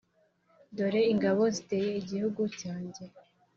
Dore 0.75 1.01
ingabo 1.13 1.41
ziteye 1.55 1.89
igihugu 2.01 2.41
cyanjye, 2.59 3.03